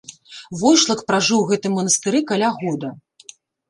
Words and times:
Войшалк 0.61 1.01
пражыў 1.13 1.39
у 1.43 1.45
гэтым 1.53 1.71
манастыры 1.83 2.25
каля 2.35 2.49
года. 2.67 2.89